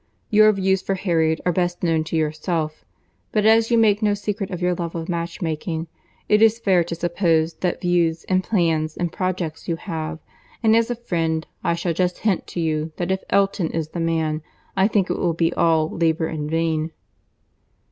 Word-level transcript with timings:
Your 0.31 0.51
views 0.51 0.81
for 0.81 0.95
Harriet 0.95 1.41
are 1.45 1.51
best 1.51 1.83
known 1.83 2.03
to 2.05 2.15
yourself; 2.17 2.83
but 3.31 3.45
as 3.45 3.69
you 3.69 3.77
make 3.77 4.01
no 4.01 4.15
secret 4.15 4.49
of 4.49 4.59
your 4.59 4.73
love 4.73 4.95
of 4.95 5.07
match 5.07 5.43
making, 5.43 5.85
it 6.27 6.41
is 6.41 6.57
fair 6.57 6.83
to 6.85 6.95
suppose 6.95 7.53
that 7.61 7.81
views, 7.81 8.23
and 8.23 8.43
plans, 8.43 8.97
and 8.97 9.11
projects 9.13 9.67
you 9.67 9.75
have;—and 9.75 10.75
as 10.75 10.89
a 10.89 10.95
friend 10.95 11.45
I 11.63 11.75
shall 11.75 11.93
just 11.93 12.17
hint 12.25 12.47
to 12.47 12.59
you 12.59 12.91
that 12.97 13.11
if 13.11 13.23
Elton 13.29 13.69
is 13.69 13.89
the 13.89 13.99
man, 13.99 14.41
I 14.75 14.87
think 14.87 15.11
it 15.11 15.19
will 15.19 15.33
be 15.35 15.53
all 15.53 15.91
labour 15.91 16.27
in 16.29 16.49
vain." 16.49 16.93